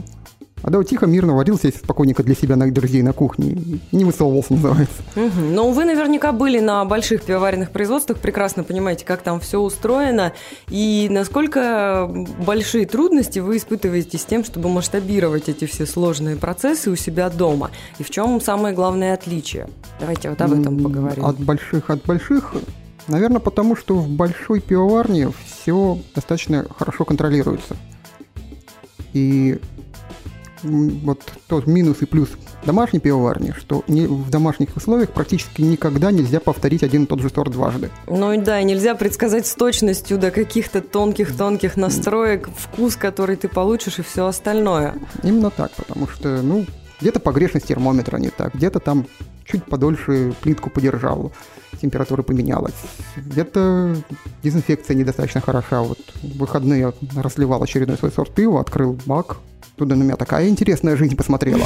А 0.63 0.69
да, 0.69 0.81
тихо, 0.83 1.05
мирно 1.05 1.35
варился 1.35 1.69
спокойненько 1.69 2.23
для 2.23 2.35
себя 2.35 2.55
на 2.55 2.71
друзей 2.71 3.01
на 3.01 3.11
кухне. 3.11 3.79
Не 3.91 4.05
высовывался, 4.05 4.53
называется. 4.53 4.95
Угу. 5.15 5.41
Но 5.51 5.71
вы 5.71 5.83
наверняка 5.83 6.31
были 6.31 6.59
на 6.59 6.85
больших 6.85 7.23
пивоваренных 7.23 7.71
производствах, 7.71 8.19
прекрасно 8.19 8.63
понимаете, 8.63 9.03
как 9.03 9.21
там 9.21 9.41
все 9.41 9.59
устроено. 9.59 10.31
И 10.69 11.07
насколько 11.11 12.09
большие 12.45 12.85
трудности 12.85 13.39
вы 13.39 13.57
испытываете 13.57 14.17
с 14.17 14.23
тем, 14.23 14.45
чтобы 14.45 14.69
масштабировать 14.69 15.49
эти 15.49 15.65
все 15.65 15.85
сложные 15.85 16.37
процессы 16.37 16.89
у 16.89 16.95
себя 16.95 17.29
дома? 17.29 17.69
И 17.99 18.03
в 18.03 18.09
чем 18.09 18.39
самое 18.39 18.73
главное 18.73 19.13
отличие? 19.13 19.67
Давайте 19.99 20.29
вот 20.29 20.39
об 20.41 20.59
этом 20.59 20.81
поговорим. 20.81 21.25
От 21.25 21.39
больших, 21.39 21.89
от 21.89 22.03
больших 22.05 22.55
Наверное, 23.07 23.39
потому 23.39 23.75
что 23.75 23.95
в 23.95 24.07
большой 24.07 24.61
пивоварне 24.61 25.29
все 25.45 25.99
достаточно 26.15 26.65
хорошо 26.77 27.03
контролируется. 27.03 27.75
И 29.11 29.59
вот 30.63 31.21
тот 31.47 31.67
минус 31.67 31.97
и 32.01 32.05
плюс 32.05 32.29
домашней 32.65 32.99
пивоварни, 32.99 33.53
что 33.57 33.83
не, 33.87 34.07
в 34.07 34.29
домашних 34.29 34.75
условиях 34.75 35.11
практически 35.11 35.61
никогда 35.61 36.11
нельзя 36.11 36.39
повторить 36.39 36.83
один 36.83 37.03
и 37.03 37.05
тот 37.05 37.19
же 37.19 37.29
сорт 37.29 37.51
дважды. 37.51 37.89
Ну 38.07 38.33
и 38.33 38.37
да, 38.37 38.61
нельзя 38.63 38.95
предсказать 38.95 39.45
с 39.45 39.55
точностью 39.55 40.17
до 40.17 40.31
каких-то 40.31 40.81
тонких-тонких 40.81 41.75
настроек 41.75 42.49
вкус, 42.55 42.95
который 42.95 43.35
ты 43.35 43.47
получишь 43.47 43.99
и 43.99 44.01
все 44.01 44.25
остальное. 44.25 44.95
Именно 45.23 45.51
так, 45.51 45.71
потому 45.71 46.07
что, 46.07 46.41
ну, 46.41 46.65
где-то 47.01 47.19
погрешность 47.19 47.67
термометра 47.67 48.17
не 48.17 48.29
так, 48.29 48.55
где-то 48.55 48.79
там 48.79 49.05
чуть 49.45 49.65
подольше 49.65 50.33
плитку 50.41 50.69
подержал, 50.69 51.31
температура 51.81 52.21
поменялась. 52.23 52.73
Где-то 53.17 53.95
дезинфекция 54.41 54.95
недостаточно 54.95 55.41
хороша. 55.41 55.81
Вот 55.81 55.99
в 56.21 56.37
выходные 56.37 56.93
разливал 57.15 57.61
очередной 57.61 57.97
свой 57.97 58.11
сорт 58.11 58.33
пива, 58.33 58.61
открыл 58.61 58.97
бак, 59.05 59.37
туда 59.77 59.95
на 59.95 60.03
меня 60.03 60.15
такая 60.15 60.47
интересная 60.47 60.95
жизнь 60.95 61.15
посмотрела. 61.15 61.65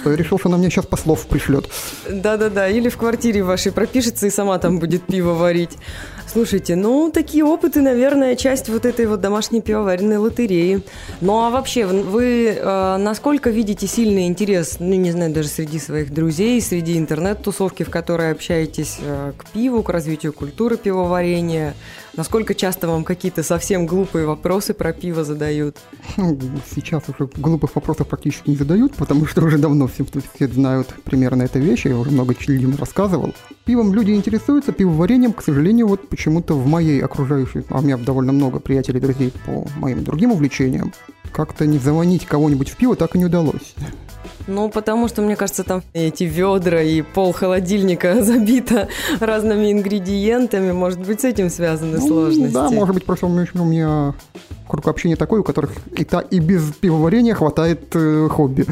Что 0.00 0.10
я 0.10 0.16
решил, 0.16 0.38
что 0.38 0.48
она 0.48 0.58
мне 0.58 0.70
сейчас 0.70 0.86
послов 0.86 1.26
пришлет. 1.26 1.68
Да-да-да, 2.08 2.68
или 2.68 2.88
в 2.88 2.96
квартире 2.96 3.42
вашей 3.42 3.72
пропишется 3.72 4.26
и 4.26 4.30
сама 4.30 4.58
там 4.58 4.78
будет 4.78 5.02
пиво 5.06 5.32
варить. 5.34 5.76
Слушайте, 6.26 6.76
ну, 6.76 7.10
такие 7.12 7.44
опыты, 7.44 7.80
наверное, 7.80 8.36
часть 8.36 8.68
вот 8.68 8.84
этой 8.84 9.06
вот 9.06 9.20
домашней 9.20 9.62
пивоваренной 9.62 10.18
лотереи. 10.18 10.82
Ну, 11.20 11.40
а 11.40 11.50
вообще, 11.50 11.86
вы 11.86 12.48
э, 12.48 12.96
насколько 12.98 13.50
видите 13.50 13.86
сильный 13.86 14.26
интерес, 14.26 14.76
ну, 14.80 14.94
не 14.94 15.12
знаю, 15.12 15.32
даже 15.32 15.48
среди 15.48 15.78
своих 15.78 16.12
друзей, 16.12 16.60
среди 16.60 16.98
интернет-тусовки, 16.98 17.84
в 17.84 17.90
которой 17.90 18.32
общаетесь, 18.32 18.98
э, 19.00 19.32
к 19.36 19.46
пиву, 19.50 19.82
к 19.82 19.88
развитию 19.88 20.32
культуры 20.32 20.76
пивоварения? 20.76 21.74
Насколько 22.16 22.54
часто 22.54 22.88
вам 22.88 23.04
какие-то 23.04 23.42
совсем 23.42 23.86
глупые 23.86 24.26
вопросы 24.26 24.72
про 24.72 24.94
пиво 24.94 25.22
задают? 25.22 25.76
Ну, 26.16 26.38
сейчас 26.74 27.02
уже 27.08 27.28
глупых 27.36 27.74
вопросов 27.74 28.08
практически 28.08 28.48
не 28.48 28.56
задают, 28.56 28.94
потому 28.94 29.26
что 29.26 29.42
уже 29.42 29.58
давно 29.58 29.86
все, 29.86 30.04
все 30.34 30.48
знают 30.48 30.88
примерно 31.04 31.42
эту 31.42 31.58
вещь, 31.58 31.84
я 31.84 31.96
уже 31.96 32.10
много 32.10 32.34
людям 32.46 32.74
рассказывал. 32.76 33.34
Пивом 33.66 33.92
люди 33.92 34.12
интересуются, 34.12 34.72
пивоварением, 34.72 35.34
к 35.34 35.42
сожалению, 35.42 35.88
вот 35.88 36.08
почему-то 36.16 36.54
в 36.54 36.66
моей 36.66 37.04
окружающей, 37.04 37.62
а 37.68 37.78
у 37.78 37.82
меня 37.82 37.98
довольно 37.98 38.32
много 38.32 38.58
приятелей, 38.58 39.00
друзей 39.00 39.32
по 39.44 39.66
моим 39.76 40.02
другим 40.02 40.32
увлечениям, 40.32 40.94
как-то 41.30 41.66
не 41.66 41.78
заманить 41.78 42.24
кого-нибудь 42.24 42.70
в 42.70 42.76
пиво 42.76 42.96
так 42.96 43.14
и 43.14 43.18
не 43.18 43.26
удалось. 43.26 43.74
Ну, 44.46 44.70
потому 44.70 45.08
что, 45.08 45.20
мне 45.20 45.36
кажется, 45.36 45.62
там 45.62 45.82
эти 45.92 46.24
ведра 46.24 46.80
и 46.80 47.02
пол 47.02 47.32
холодильника 47.32 48.22
забито 48.22 48.88
разными 49.20 49.72
ингредиентами. 49.72 50.72
Может 50.72 51.00
быть, 51.00 51.20
с 51.20 51.24
этим 51.24 51.50
связаны 51.50 51.98
ну, 51.98 52.06
сложности. 52.06 52.54
Да, 52.54 52.70
может 52.70 52.94
быть, 52.94 53.04
просто 53.04 53.26
у 53.26 53.28
меня 53.28 54.14
круг 54.66 54.88
общения 54.88 55.16
такой, 55.16 55.40
у 55.40 55.44
которых 55.44 55.72
и, 55.96 56.04
та, 56.04 56.20
и 56.20 56.38
без 56.38 56.72
пивоварения 56.72 57.34
хватает 57.34 57.94
э, 57.94 58.28
хобби. 58.30 58.66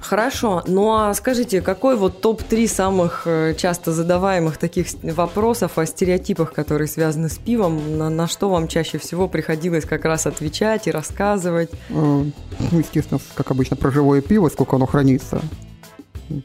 Хорошо. 0.00 0.62
Ну 0.66 0.92
а 0.92 1.14
скажите, 1.14 1.60
какой 1.60 1.96
вот 1.96 2.20
топ-3 2.20 2.68
самых 2.68 3.22
э, 3.26 3.54
часто 3.56 3.92
задаваемых 3.92 4.58
таких 4.58 4.86
вопросов 5.02 5.78
о 5.78 5.86
стереотипах, 5.86 6.52
которые 6.52 6.88
связаны 6.88 7.28
с 7.28 7.38
пивом, 7.38 7.98
на, 7.98 8.10
на 8.10 8.26
что 8.26 8.50
вам 8.50 8.68
чаще 8.68 8.98
всего 8.98 9.28
приходилось 9.28 9.84
как 9.84 10.04
раз 10.04 10.26
отвечать 10.26 10.86
и 10.86 10.90
рассказывать? 10.90 11.70
Э, 11.90 11.92
ну, 11.92 12.32
естественно, 12.72 13.20
как 13.34 13.50
обычно, 13.50 13.76
про 13.76 13.90
живое 13.90 14.20
пиво, 14.20 14.48
сколько 14.48 14.76
оно 14.76 14.86
хранится. 14.86 15.40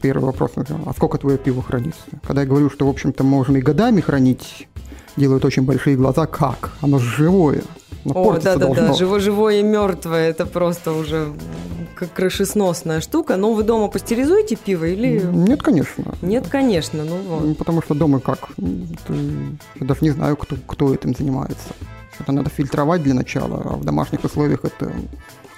Первый 0.02 0.24
вопрос, 0.26 0.52
а 0.56 0.92
сколько 0.94 1.16
твое 1.16 1.38
пиво 1.38 1.62
хранится? 1.62 2.00
Когда 2.26 2.42
я 2.42 2.46
говорю, 2.46 2.68
что, 2.68 2.86
в 2.86 2.90
общем-то, 2.90 3.24
можно 3.24 3.56
и 3.56 3.62
годами 3.62 4.02
хранить, 4.02 4.68
делают 5.16 5.44
очень 5.44 5.62
большие 5.62 5.96
глаза, 5.96 6.26
как? 6.26 6.72
Оно 6.80 6.98
живое. 6.98 7.62
О, 8.04 8.38
да-да-да, 8.38 8.94
живое-живое 8.94 9.60
и 9.60 9.62
мертвое, 9.62 10.30
это 10.30 10.46
просто 10.46 10.92
уже 10.92 11.32
как 11.94 12.12
крышесносная 12.14 13.00
штука. 13.00 13.36
Но 13.36 13.52
вы 13.52 13.62
дома 13.62 13.88
пастеризуете 13.88 14.56
пиво 14.56 14.86
или... 14.86 15.20
Нет, 15.20 15.62
конечно. 15.62 16.14
Нет, 16.22 16.48
конечно, 16.48 17.04
ну 17.04 17.16
вот. 17.28 17.58
Потому 17.58 17.82
что 17.82 17.94
дома 17.94 18.20
как? 18.20 18.48
Я 18.56 19.86
даже 19.86 20.00
не 20.00 20.10
знаю, 20.10 20.36
кто, 20.36 20.56
кто 20.66 20.94
этим 20.94 21.14
занимается. 21.14 21.74
Это 22.18 22.32
надо 22.32 22.50
фильтровать 22.50 23.02
для 23.02 23.14
начала, 23.14 23.62
а 23.64 23.76
в 23.76 23.84
домашних 23.84 24.24
условиях 24.24 24.64
это 24.64 24.92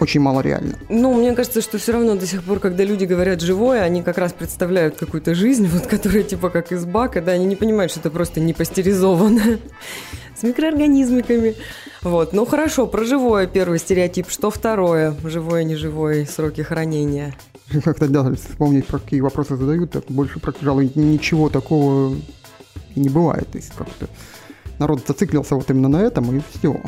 очень 0.02 0.20
мало 0.20 0.40
реально. 0.40 0.74
Ну, 0.88 1.14
мне 1.14 1.32
кажется, 1.34 1.62
что 1.62 1.78
все 1.78 1.92
равно 1.92 2.16
до 2.16 2.26
сих 2.26 2.42
пор, 2.42 2.58
когда 2.58 2.84
люди 2.84 3.04
говорят 3.04 3.40
живое, 3.40 3.82
они 3.82 4.02
как 4.02 4.18
раз 4.18 4.32
представляют 4.32 4.96
какую-то 4.96 5.34
жизнь, 5.34 5.66
вот 5.72 5.86
которая 5.86 6.24
типа 6.24 6.50
как 6.50 6.72
из 6.72 6.84
бака, 6.84 7.20
да, 7.22 7.32
они 7.32 7.46
не 7.46 7.56
понимают, 7.56 7.92
что 7.92 8.00
это 8.00 8.10
просто 8.10 8.40
не 8.40 8.52
пастеризовано 8.52 9.58
с 10.36 10.42
микроорганизмиками. 10.42 11.54
Вот, 12.02 12.32
ну 12.32 12.44
хорошо, 12.44 12.86
про 12.86 13.04
живое 13.04 13.46
первый 13.46 13.78
стереотип. 13.78 14.28
Что 14.28 14.50
второе? 14.50 15.14
Живое, 15.24 15.62
неживое, 15.62 16.26
сроки 16.26 16.62
хранения. 16.62 17.34
Как-то, 17.84 18.08
да, 18.08 18.34
вспомнить, 18.34 18.86
про 18.86 18.98
какие 18.98 19.20
вопросы 19.20 19.56
задают, 19.56 19.92
так 19.92 20.04
больше, 20.08 20.40
пожалуй, 20.40 20.90
ничего 20.94 21.48
такого 21.48 22.16
и 22.94 23.00
не 23.00 23.08
бывает. 23.08 23.48
То 23.50 23.58
есть 23.58 23.72
как-то 23.74 24.08
народ 24.78 25.02
зациклился 25.06 25.54
вот 25.54 25.70
именно 25.70 25.88
на 25.88 26.02
этом, 26.02 26.36
и 26.36 26.42
все. 26.58 26.80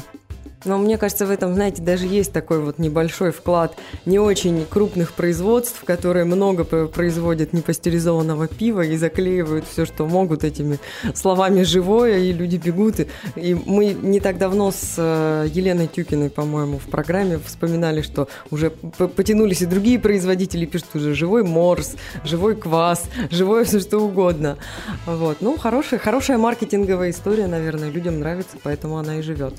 Но 0.64 0.78
мне 0.78 0.98
кажется, 0.98 1.26
в 1.26 1.30
этом, 1.30 1.54
знаете, 1.54 1.82
даже 1.82 2.06
есть 2.06 2.32
такой 2.32 2.60
вот 2.60 2.78
небольшой 2.78 3.32
вклад 3.32 3.76
не 4.06 4.18
очень 4.18 4.66
крупных 4.68 5.12
производств, 5.12 5.82
которые 5.84 6.24
много 6.24 6.64
производят 6.64 7.52
непастеризованного 7.52 8.46
пива 8.46 8.82
и 8.82 8.96
заклеивают 8.96 9.66
все, 9.70 9.84
что 9.84 10.06
могут 10.06 10.44
этими 10.44 10.78
словами 11.14 11.62
«живое», 11.62 12.18
и 12.18 12.32
люди 12.32 12.56
бегут. 12.56 12.94
И 13.36 13.54
мы 13.54 13.92
не 13.92 14.20
так 14.20 14.38
давно 14.38 14.70
с 14.70 14.94
э, 14.96 15.48
Еленой 15.50 15.88
Тюкиной, 15.88 16.30
по-моему, 16.30 16.78
в 16.78 16.90
программе 16.90 17.38
вспоминали, 17.44 18.02
что 18.02 18.28
уже 18.50 18.70
потянулись 18.70 19.62
и 19.62 19.66
другие 19.66 19.98
производители 19.98 20.66
пишут 20.66 20.88
уже 20.94 21.14
«живой 21.14 21.42
морс», 21.42 21.96
«живой 22.24 22.56
квас», 22.56 23.04
«живое 23.30 23.64
все 23.64 23.80
что 23.80 23.98
угодно». 23.98 24.58
Вот. 25.06 25.38
Ну, 25.40 25.56
хорошая, 25.56 25.98
хорошая 25.98 26.38
маркетинговая 26.38 27.10
история, 27.10 27.46
наверное, 27.46 27.90
людям 27.90 28.20
нравится, 28.20 28.56
поэтому 28.62 28.98
она 28.98 29.18
и 29.18 29.22
живет. 29.22 29.54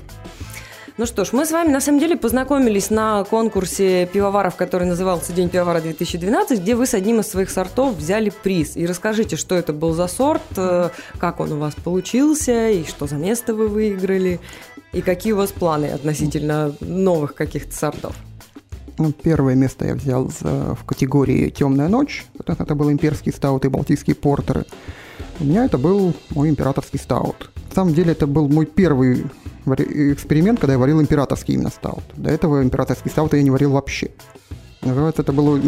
Ну 0.98 1.04
что 1.04 1.26
ж, 1.26 1.34
мы 1.34 1.44
с 1.44 1.50
вами 1.50 1.70
на 1.70 1.82
самом 1.82 2.00
деле 2.00 2.16
познакомились 2.16 2.88
на 2.88 3.22
конкурсе 3.24 4.06
пивоваров, 4.06 4.56
который 4.56 4.86
назывался 4.86 5.34
День 5.34 5.50
пивовара 5.50 5.82
2012, 5.82 6.62
где 6.62 6.74
вы 6.74 6.86
с 6.86 6.94
одним 6.94 7.20
из 7.20 7.26
своих 7.26 7.50
сортов 7.50 7.96
взяли 7.96 8.32
приз. 8.42 8.78
И 8.78 8.86
расскажите, 8.86 9.36
что 9.36 9.54
это 9.54 9.74
был 9.74 9.92
за 9.92 10.06
сорт, 10.06 10.40
э, 10.56 10.88
как 11.18 11.40
он 11.40 11.52
у 11.52 11.58
вас 11.58 11.74
получился, 11.74 12.70
и 12.70 12.84
что 12.84 13.06
за 13.06 13.16
место 13.16 13.52
вы 13.52 13.68
выиграли, 13.68 14.40
и 14.94 15.02
какие 15.02 15.34
у 15.34 15.36
вас 15.36 15.52
планы 15.52 15.84
относительно 15.86 16.74
новых 16.80 17.34
каких-то 17.34 17.74
сортов. 17.74 18.16
Ну, 18.96 19.12
первое 19.12 19.54
место 19.54 19.84
я 19.84 19.94
взял 19.96 20.30
в 20.40 20.82
категории 20.86 21.50
«Темная 21.50 21.88
ночь». 21.88 22.24
Это 22.46 22.74
был 22.74 22.90
имперский 22.90 23.32
стаут 23.32 23.66
и 23.66 23.68
балтийские 23.68 24.16
портеры. 24.16 24.64
У 25.40 25.44
меня 25.44 25.66
это 25.66 25.76
был 25.76 26.14
мой 26.30 26.48
императорский 26.48 26.98
стаут. 26.98 27.50
На 27.68 27.74
самом 27.74 27.92
деле 27.92 28.12
это 28.12 28.26
был 28.26 28.48
мой 28.48 28.64
первый 28.64 29.26
эксперимент, 29.74 30.60
когда 30.60 30.74
я 30.74 30.78
варил 30.78 31.00
императорский 31.00 31.54
именно 31.54 31.70
стаут. 31.70 32.04
До 32.16 32.30
этого 32.30 32.62
императорский 32.62 33.10
стаут 33.10 33.34
я 33.34 33.42
не 33.42 33.50
варил 33.50 33.72
вообще. 33.72 34.10
Называется, 34.82 35.22
это 35.22 35.32
было 35.32 35.60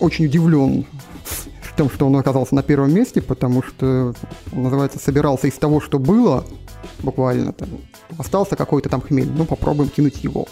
очень 0.00 0.26
удивлен 0.26 0.86
тем, 1.80 1.88
что 1.88 2.06
он 2.06 2.16
оказался 2.16 2.54
на 2.54 2.62
первом 2.62 2.92
месте, 2.92 3.22
потому 3.22 3.62
что, 3.62 4.12
называется, 4.52 4.98
собирался 4.98 5.46
из 5.46 5.54
того, 5.54 5.80
что 5.80 5.98
было, 5.98 6.44
буквально 6.98 7.54
там, 7.54 7.70
остался 8.18 8.54
какой-то 8.54 8.90
там 8.90 9.00
хмель, 9.00 9.30
ну 9.34 9.46
попробуем 9.46 9.88
кинуть 9.88 10.22
его. 10.22 10.46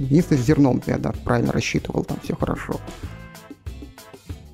Единственное, 0.00 0.42
с 0.42 0.44
зерном 0.44 0.82
я, 0.86 0.98
да, 0.98 1.12
правильно 1.24 1.52
рассчитывал, 1.52 2.02
там 2.02 2.18
все 2.24 2.34
хорошо. 2.34 2.80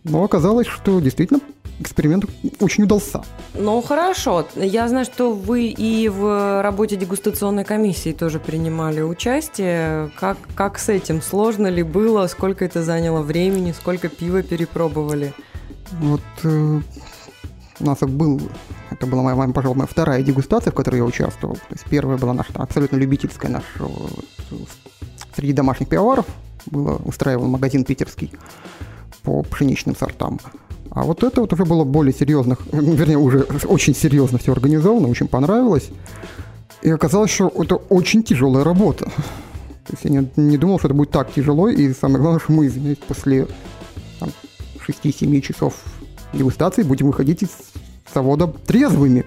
Но 0.05 0.23
оказалось, 0.25 0.67
что 0.67 1.01
действительно 1.01 1.41
эксперимент 1.83 2.25
очень 2.61 2.85
удался. 2.85 3.23
Ну, 3.55 3.81
хорошо. 3.83 4.47
Я 4.57 4.89
знаю, 4.89 5.05
что 5.05 5.33
вы 5.33 5.67
и 5.67 6.09
в 6.09 6.63
работе 6.63 6.97
дегустационной 6.97 7.65
комиссии 7.65 8.13
тоже 8.13 8.39
принимали 8.39 9.03
участие. 9.03 10.11
Как, 10.19 10.39
как 10.55 10.79
с 10.79 10.89
этим? 10.89 11.21
Сложно 11.21 11.67
ли 11.67 11.83
было? 11.83 12.27
Сколько 12.27 12.65
это 12.65 12.83
заняло 12.83 13.23
времени? 13.23 13.73
Сколько 13.73 14.09
пива 14.09 14.43
перепробовали? 14.43 15.35
Вот 16.01 16.23
э, 16.45 16.81
у 17.81 17.85
нас 17.85 17.99
был, 18.01 18.41
это 18.91 19.07
была 19.07 19.23
моя, 19.23 19.37
моя, 19.37 19.53
пожалуй, 19.53 19.77
моя 19.77 19.89
вторая 19.89 20.23
дегустация, 20.23 20.71
в 20.71 20.75
которой 20.75 20.97
я 20.97 21.05
участвовал. 21.05 21.57
То 21.57 21.73
есть 21.73 21.85
первая 21.91 22.17
была 22.17 22.33
наша 22.33 22.53
абсолютно 22.55 22.97
любительская, 22.97 23.51
наша 23.51 23.67
среди 25.35 25.53
домашних 25.53 25.89
пивоваров. 25.89 26.27
Было, 26.67 26.97
устраивал 27.05 27.49
магазин 27.49 27.85
питерский 27.85 28.31
по 29.23 29.43
пшеничным 29.43 29.97
сортам. 29.97 30.39
А 30.95 31.05
вот 31.05 31.23
это 31.25 31.41
вот 31.41 31.53
уже 31.53 31.65
было 31.65 31.85
более 31.85 32.13
серьезно, 32.13 32.59
вернее, 32.73 33.17
уже 33.17 33.47
очень 33.65 33.95
серьезно 33.95 34.39
все 34.39 34.53
организовано, 34.53 35.09
очень 35.09 35.27
понравилось. 35.29 35.89
И 36.83 36.91
оказалось, 36.91 37.31
что 37.31 37.49
это 37.49 37.77
очень 37.77 38.23
тяжелая 38.23 38.65
работа. 38.65 39.07
То 39.07 39.93
есть 39.93 40.05
я 40.05 40.11
не, 40.11 40.29
не 40.37 40.59
думал, 40.59 40.79
что 40.79 40.89
это 40.89 40.95
будет 40.95 41.11
так 41.11 41.33
тяжело, 41.33 41.69
и 41.69 41.93
самое 41.95 42.21
главное, 42.21 42.41
что 42.41 42.53
мы, 42.53 42.67
извиняюсь, 42.67 42.99
после 42.99 43.47
там, 44.21 44.31
6-7 44.87 45.41
часов 45.41 45.75
дегустации 46.33 46.83
будем 46.83 47.07
выходить 47.07 47.43
из 47.43 47.51
завода 48.13 48.47
трезвыми. 48.47 49.25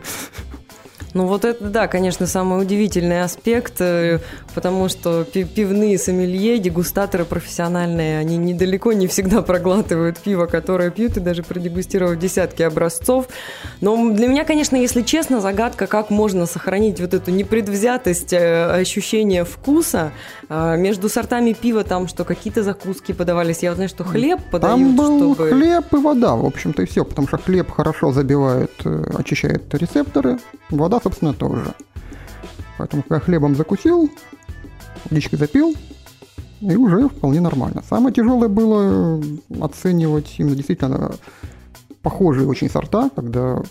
Ну 1.16 1.28
вот 1.28 1.46
это, 1.46 1.64
да, 1.70 1.88
конечно, 1.88 2.28
самый 2.28 2.62
удивительный 2.62 3.24
аспект, 3.24 3.80
э, 3.80 4.20
потому 4.54 4.90
что 4.90 5.24
пивные 5.24 5.98
сомелье, 5.98 6.60
дегустаторы 6.60 7.24
профессиональные, 7.24 8.20
они 8.20 8.36
недалеко 8.36 8.92
не 8.92 9.08
всегда 9.08 9.42
проглатывают 9.42 10.18
пиво, 10.20 10.46
которое 10.46 10.92
пьют, 10.92 11.16
и 11.16 11.22
даже 11.22 11.42
продегустировав 11.42 12.20
десятки 12.20 12.64
образцов. 12.64 13.30
Но 13.80 14.12
для 14.12 14.28
меня, 14.28 14.44
конечно, 14.44 14.76
если 14.76 15.04
честно, 15.04 15.40
загадка, 15.40 15.88
как 15.88 16.10
можно 16.10 16.46
сохранить 16.46 17.00
вот 17.00 17.14
эту 17.14 17.32
непредвзятость 17.32 18.34
э, 18.34 18.66
ощущения 18.72 19.46
вкуса 19.46 20.12
между 20.50 21.10
сортами 21.10 21.54
пива, 21.54 21.84
там, 21.84 22.08
что 22.08 22.24
какие-то 22.24 22.64
закуски 22.64 23.12
подавались. 23.12 23.64
Я 23.64 23.70
вот 23.72 23.75
знаю, 23.75 23.90
что 23.90 24.04
хлеб 24.04 24.40
подают, 24.52 24.80
Там 24.80 24.96
был 24.96 25.34
чтобы... 25.36 25.50
хлеб 25.50 25.94
и 25.94 25.98
вода, 25.98 26.36
в 26.36 26.46
общем-то, 26.46 26.84
и 26.84 26.86
все, 26.86 27.04
потому 27.04 27.28
что 27.28 27.38
хлеб 27.38 27.72
хорошо 27.72 28.12
забивает, 28.12 28.72
очищает 29.18 29.74
рецепторы, 29.74 30.40
вода 30.70 31.00
собственно, 31.02 31.34
тоже. 31.34 31.74
Поэтому, 32.78 33.04
когда 33.04 33.20
хлебом 33.20 33.56
закусил, 33.56 34.10
водичкой 35.10 35.40
запил, 35.40 35.74
и 36.62 36.75
уже 36.75 37.10
вполне 37.10 37.42
нормально. 37.42 37.84
Самое 37.88 38.14
тяжелое 38.14 38.48
было 38.48 39.22
оценивать 39.62 40.36
именно 40.38 40.56
действительно 40.56 41.12
похожие 42.02 42.48
очень 42.48 42.70
сорта, 42.70 43.10
когда 43.16 43.62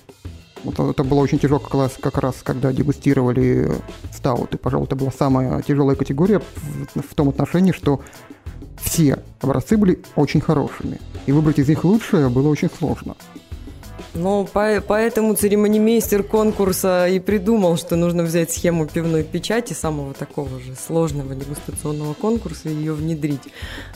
это 0.65 1.05
было 1.05 1.21
очень 1.21 1.39
тяжело 1.39 1.59
как 1.59 1.75
раз, 1.75 1.93
как 2.01 2.19
раз 2.19 2.37
когда 2.43 2.73
дегустировали 2.73 3.71
стауты. 4.13 4.59
Пожалуй, 4.59 4.87
это 4.87 4.97
была 4.97 5.11
самая 5.11 5.63
тяжелая 5.63 5.97
категория 5.97 6.41
в, 6.41 7.01
в 7.01 7.15
том 7.15 7.29
отношении, 7.29 7.73
что 7.73 8.01
все 8.83 9.19
образцы 9.41 9.77
были 9.77 10.01
очень 10.17 10.41
хорошими. 10.41 11.01
И 11.27 11.33
выбрать 11.33 11.59
из 11.59 11.69
них 11.69 11.85
лучшее 11.85 12.29
было 12.29 12.49
очень 12.49 12.71
сложно. 12.71 13.17
Ну, 14.15 14.47
по 14.53 14.81
поэтому 14.87 15.35
церемонимейстер 15.35 16.23
конкурса 16.23 17.09
и 17.09 17.19
придумал, 17.19 17.77
что 17.77 17.97
нужно 17.97 18.23
взять 18.23 18.53
схему 18.53 18.87
пивной 18.87 19.25
печати, 19.25 19.73
самого 19.73 20.15
такого 20.15 20.61
же 20.61 20.77
сложного 20.77 21.35
дегустационного 21.35 22.15
конкурса, 22.15 22.69
и 22.69 22.75
ее 22.75 22.93
внедрить 22.93 23.43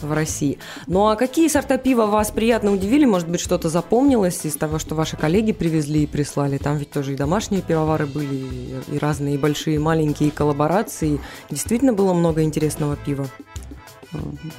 в 0.00 0.12
России. 0.12 0.58
Ну, 0.88 1.06
а 1.06 1.14
какие 1.14 1.46
сорта 1.46 1.78
пива 1.78 2.06
вас 2.06 2.32
приятно 2.32 2.72
удивили? 2.72 3.04
Может 3.04 3.28
быть, 3.28 3.40
что-то 3.40 3.68
запомнилось 3.68 4.44
из 4.44 4.56
того, 4.56 4.80
что 4.80 4.96
ваши 4.96 5.16
коллеги 5.16 5.52
привезли 5.52 6.02
и 6.02 6.06
прислали? 6.06 6.58
Там 6.58 6.78
ведь 6.78 6.90
тоже 6.90 7.12
и 7.12 7.16
домашние 7.16 7.62
пивовары 7.62 8.06
были, 8.06 8.82
и 8.88 8.98
разные 8.98 9.36
и 9.36 9.38
большие, 9.38 9.76
и 9.76 9.78
маленькие 9.78 10.32
коллаборации. 10.32 11.20
Действительно 11.48 11.92
было 11.92 12.12
много 12.12 12.42
интересного 12.42 12.96
пива? 12.96 13.28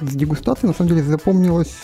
С 0.00 0.14
дегустацией, 0.14 0.68
на 0.68 0.74
самом 0.74 0.88
деле, 0.88 1.02
запомнилось 1.02 1.74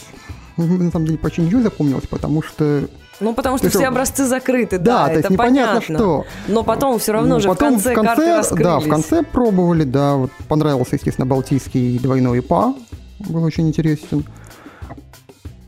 на 0.56 0.90
самом 0.90 1.06
деле 1.06 1.18
почти 1.18 1.42
ничего 1.42 1.60
запомнилось, 1.60 2.06
потому 2.06 2.42
что 2.42 2.88
ну, 3.20 3.34
потому 3.34 3.58
что 3.58 3.68
все 3.68 3.78
есть, 3.80 3.88
образцы 3.88 4.24
закрыты, 4.26 4.78
да, 4.78 5.06
да 5.06 5.12
это 5.12 5.32
непонятно 5.32 5.80
понятно. 5.80 5.96
что. 5.96 6.24
Но 6.48 6.62
потом 6.62 6.98
все 6.98 7.12
равно 7.12 7.36
ну, 7.36 7.40
же 7.40 7.48
потом 7.48 7.78
в 7.78 7.82
конце, 7.82 7.92
в 7.92 7.94
конце 7.94 8.08
карты 8.08 8.36
раскрылись. 8.36 8.64
Да, 8.64 8.78
в 8.80 8.88
конце 8.88 9.22
пробовали, 9.22 9.84
да, 9.84 10.14
вот 10.16 10.30
понравился, 10.48 10.96
естественно, 10.96 11.26
балтийский 11.26 11.98
двойной 11.98 12.42
ПА, 12.42 12.74
был 13.20 13.44
очень 13.44 13.68
интересен. 13.68 14.24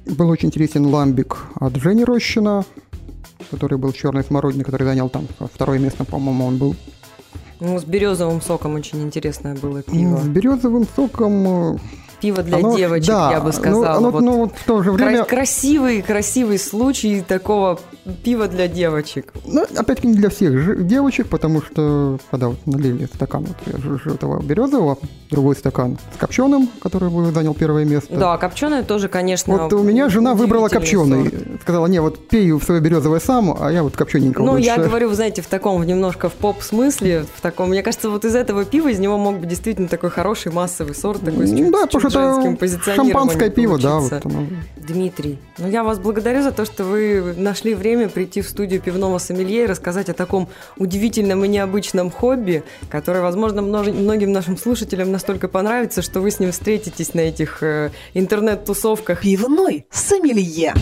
Был 0.07 0.31
очень 0.31 0.49
интересен 0.49 0.87
ламбик 0.87 1.37
от 1.61 1.77
Жени 1.77 2.05
Рощина, 2.05 2.65
который 3.51 3.77
был 3.77 3.93
черный 3.93 4.25
смородник, 4.25 4.67
который 4.67 4.85
занял 4.85 5.09
там 5.09 5.27
второе 5.53 5.79
место, 5.79 6.05
по-моему, 6.05 6.47
он 6.47 6.57
был. 6.57 6.77
Ну, 7.61 7.79
с 7.79 7.85
березовым 7.85 8.41
соком 8.41 8.75
очень 8.75 9.03
интересное 9.03 9.55
было 9.55 9.83
пиво. 9.83 10.19
С 10.19 10.29
березовым 10.29 10.87
соком 10.95 11.75
э, 11.75 11.79
пиво 12.21 12.43
для 12.43 12.59
оно, 12.59 12.77
девочек, 12.77 13.09
да, 13.09 13.33
я 13.33 13.41
бы 13.41 13.53
сказала. 13.53 13.85
Ну, 14.01 14.09
оно, 14.09 14.11
вот 14.11 14.23
ну, 14.23 14.53
в 14.55 14.65
то 14.65 14.83
же 14.83 14.93
время... 14.93 15.25
Красивый, 15.25 16.03
красивый 16.03 16.59
случай 16.59 17.21
такого 17.21 17.79
пива 18.25 18.49
для 18.49 18.69
девочек. 18.69 19.33
Ну, 19.47 19.63
опять-таки 19.63 20.09
не 20.09 20.15
для 20.15 20.31
всех 20.31 20.87
девочек, 20.87 21.29
потому 21.29 21.63
что 21.63 22.19
когда 22.31 22.49
вот 22.49 22.67
налили 22.67 23.07
стакан 23.07 23.47
вот 23.47 24.15
этого 24.15 24.43
березового, 24.43 24.99
другой 25.31 25.57
стакан 25.57 25.99
с 26.15 26.19
копченым, 26.19 26.69
который 26.81 27.11
занял 27.33 27.55
первое 27.55 27.85
место. 27.85 28.17
Да, 28.17 28.37
копченое 28.39 28.83
тоже, 28.83 29.09
конечно. 29.09 29.57
Вот 29.57 29.73
у 29.73 29.83
меня 29.83 30.09
жена 30.09 30.35
выбрала 30.35 30.69
копченый. 30.69 31.31
Сорт. 31.31 31.63
Сказала, 31.63 31.87
не, 31.87 32.01
вот 32.01 32.29
пей 32.29 32.51
в 32.53 32.63
свое 32.63 32.81
березовое 32.81 33.21
сам, 33.21 33.57
а 33.59 33.71
я 33.71 33.83
вот 33.83 33.97
копчененького 33.97 34.45
Ну, 34.45 34.53
лучше. 34.53 34.65
я 34.65 34.77
говорю, 34.79 35.09
вы 35.09 35.15
знаете, 35.15 35.43
в 35.43 35.47
таком 35.47 35.85
немножко 35.85 36.29
в 36.29 36.35
поп-смысле, 36.35 37.27
в 37.35 37.41
таком, 37.41 37.71
мне 37.71 37.83
кажется, 37.83 38.11
вот 38.11 38.25
из 38.25 38.35
этого 38.35 38.65
пива 38.65 38.89
из 38.89 38.99
него 38.99 39.19
мог 39.19 39.39
бы 39.39 39.47
действительно 39.47 39.89
такой 39.89 40.11
хороший 40.11 40.53
массовый 40.53 40.95
сорт, 40.95 41.21
такой 41.21 41.47
с 41.47 41.51
чуть, 41.51 41.71
да, 41.71 41.87
чуть 41.89 42.08
позиционированием 42.57 43.15
шампанское 43.15 43.51
пиво, 43.51 43.79
да. 43.79 43.99
Вот 43.99 44.23
Дмитрий, 44.89 45.39
ну 45.59 45.69
я 45.69 45.85
вас 45.85 45.99
благодарю 45.99 46.43
за 46.43 46.51
то, 46.51 46.65
что 46.65 46.85
вы 46.85 47.35
нашли 47.37 47.75
время 47.75 48.09
прийти 48.09 48.41
в 48.41 48.49
студию 48.49 48.81
пивного 48.81 49.19
сомелье 49.19 49.65
и 49.65 49.67
рассказать 49.67 50.09
о 50.09 50.15
таком 50.15 50.49
удивительном 50.77 51.45
и 51.45 51.49
необычном 51.49 52.11
хобби, 52.11 52.65
которое, 52.91 53.21
возможно, 53.21 53.61
многим 53.63 54.33
нашим 54.33 54.57
слушателям 54.57 55.13
настолько 55.13 55.49
понравится, 55.49 56.01
что 56.01 56.21
вы 56.21 56.31
с 56.31 56.41
ним 56.41 56.53
встретитесь 56.53 57.15
на 57.15 57.21
этих 57.21 57.63
э, 57.63 57.91
интернет-тусовках. 58.15 59.21
Пивной 59.21 59.87
сомелье. 59.91 60.75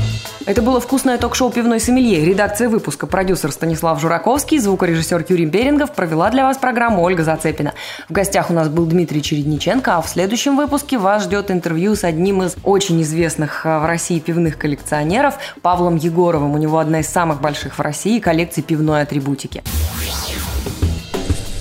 Это 0.46 0.62
было 0.62 0.80
вкусное 0.80 1.18
ток-шоу 1.18 1.50
«Пивной 1.50 1.80
сомелье». 1.80 2.24
Редакция 2.24 2.68
выпуска 2.68 3.08
продюсер 3.08 3.50
Станислав 3.50 4.00
Жураковский, 4.00 4.58
звукорежиссер 4.58 5.24
Юрий 5.28 5.46
Берингов 5.46 5.92
провела 5.92 6.30
для 6.30 6.44
вас 6.44 6.56
программу 6.56 7.02
Ольга 7.02 7.24
Зацепина. 7.24 7.74
В 8.08 8.12
гостях 8.12 8.48
у 8.50 8.52
нас 8.52 8.68
был 8.68 8.86
Дмитрий 8.86 9.22
Чередниченко, 9.22 9.96
а 9.96 10.02
в 10.02 10.08
следующем 10.08 10.56
выпуске 10.56 10.98
вас 10.98 11.24
ждет 11.24 11.50
интервью 11.50 11.96
с 11.96 12.04
одним 12.04 12.44
из 12.44 12.54
очень 12.62 13.02
известных 13.02 13.66
э, 13.66 13.80
в 13.80 13.86
России 13.96 14.18
пивных 14.18 14.58
коллекционеров 14.58 15.38
Павлом 15.62 15.96
Егоровым. 15.96 16.52
У 16.52 16.58
него 16.58 16.78
одна 16.78 17.00
из 17.00 17.08
самых 17.08 17.40
больших 17.40 17.78
в 17.78 17.80
России 17.80 18.18
коллекций 18.18 18.62
пивной 18.62 19.00
атрибутики. 19.00 19.62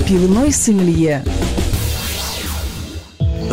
Пивной 0.05 0.51
сомелье. 0.51 1.23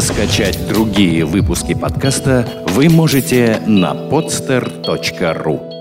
Скачать 0.00 0.58
другие 0.66 1.24
выпуски 1.24 1.74
подкаста 1.74 2.48
вы 2.70 2.88
можете 2.88 3.62
на 3.66 3.92
podster.ru 3.92 5.71